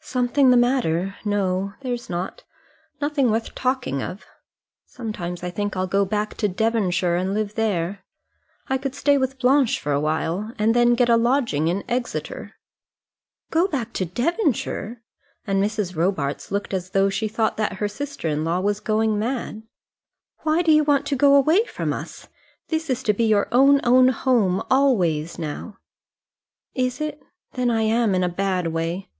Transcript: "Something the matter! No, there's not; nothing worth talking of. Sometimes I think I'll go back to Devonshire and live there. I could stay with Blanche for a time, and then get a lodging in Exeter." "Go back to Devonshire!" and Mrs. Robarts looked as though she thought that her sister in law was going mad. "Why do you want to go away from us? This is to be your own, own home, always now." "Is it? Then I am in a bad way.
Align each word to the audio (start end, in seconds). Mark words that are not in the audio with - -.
"Something 0.00 0.48
the 0.48 0.56
matter! 0.56 1.16
No, 1.22 1.74
there's 1.82 2.08
not; 2.08 2.44
nothing 2.98 3.30
worth 3.30 3.54
talking 3.54 4.02
of. 4.02 4.24
Sometimes 4.86 5.42
I 5.42 5.50
think 5.50 5.76
I'll 5.76 5.86
go 5.86 6.06
back 6.06 6.32
to 6.38 6.48
Devonshire 6.48 7.14
and 7.16 7.34
live 7.34 7.56
there. 7.56 8.02
I 8.68 8.78
could 8.78 8.94
stay 8.94 9.18
with 9.18 9.38
Blanche 9.38 9.78
for 9.78 9.94
a 9.94 10.00
time, 10.00 10.54
and 10.58 10.74
then 10.74 10.94
get 10.94 11.10
a 11.10 11.18
lodging 11.18 11.68
in 11.68 11.84
Exeter." 11.90 12.54
"Go 13.50 13.68
back 13.68 13.92
to 13.92 14.06
Devonshire!" 14.06 15.02
and 15.46 15.62
Mrs. 15.62 15.94
Robarts 15.94 16.50
looked 16.50 16.72
as 16.72 16.88
though 16.92 17.10
she 17.10 17.28
thought 17.28 17.58
that 17.58 17.74
her 17.74 17.86
sister 17.86 18.28
in 18.28 18.44
law 18.44 18.60
was 18.60 18.80
going 18.80 19.18
mad. 19.18 19.64
"Why 20.38 20.62
do 20.62 20.72
you 20.72 20.84
want 20.84 21.04
to 21.08 21.16
go 21.16 21.34
away 21.34 21.66
from 21.66 21.92
us? 21.92 22.28
This 22.68 22.88
is 22.88 23.02
to 23.02 23.12
be 23.12 23.24
your 23.24 23.46
own, 23.52 23.82
own 23.84 24.08
home, 24.08 24.62
always 24.70 25.38
now." 25.38 25.76
"Is 26.74 26.98
it? 27.02 27.22
Then 27.52 27.70
I 27.70 27.82
am 27.82 28.14
in 28.14 28.24
a 28.24 28.28
bad 28.30 28.68
way. 28.68 29.10